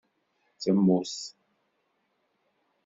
[0.61, 1.13] Temmut?